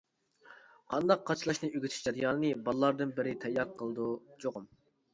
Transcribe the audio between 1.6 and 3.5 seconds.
ئۆگىتىش جەريانىنى بالىلاردىن بىرى